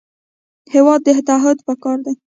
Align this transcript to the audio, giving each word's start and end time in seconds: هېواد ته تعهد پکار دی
هېواد 0.73 0.99
ته 1.05 1.11
تعهد 1.27 1.57
پکار 1.67 1.97
دی 2.05 2.13